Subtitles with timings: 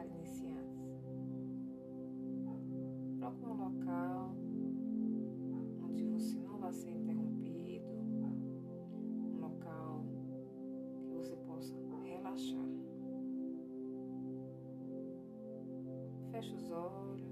[0.00, 1.04] para iniciantes.
[3.18, 4.34] Procure um local
[5.84, 10.06] onde você não vai ser interrompido, um local
[11.04, 12.66] que você possa relaxar.
[16.30, 17.29] Feche os olhos.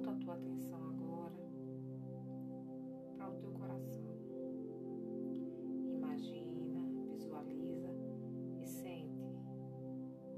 [0.00, 1.50] volta a tua atenção agora
[3.18, 4.16] para o teu coração.
[5.92, 6.80] Imagina,
[7.12, 7.90] visualiza
[8.58, 9.36] e sente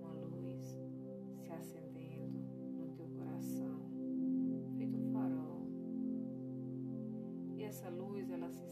[0.00, 0.76] uma luz
[1.36, 2.40] se acendendo
[2.76, 3.88] no teu coração,
[4.76, 5.64] feito um farol.
[7.56, 8.66] E essa luz ela se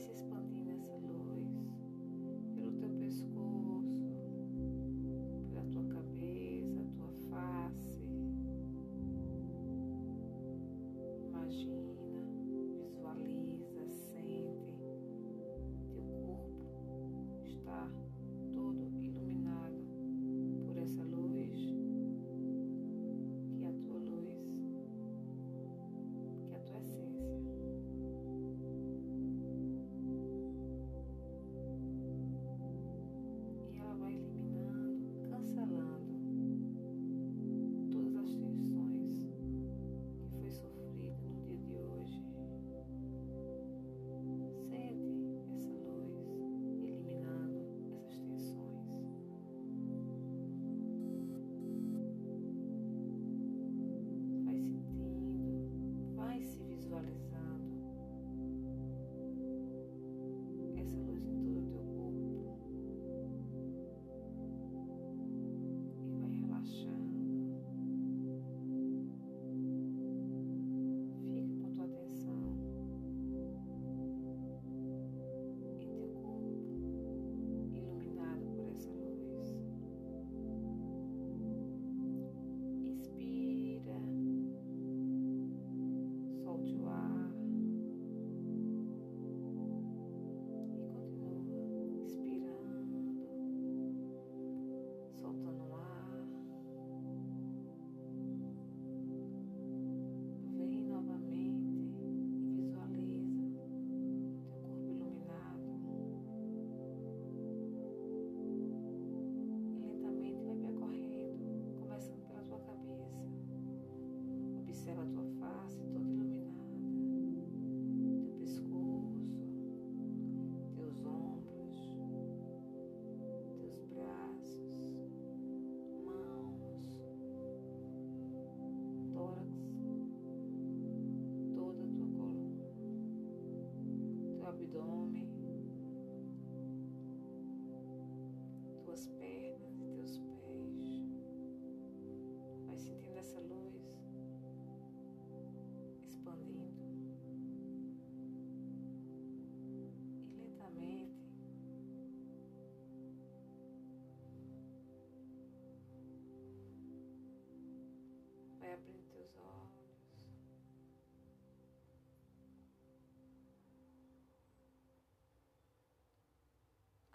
[0.00, 0.29] crisis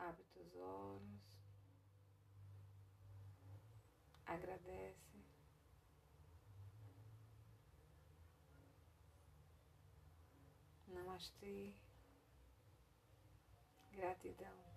[0.07, 1.35] Abre teus olhos.
[4.27, 5.17] Agradece.
[10.87, 11.73] Namastê.
[13.93, 14.74] Gratidão.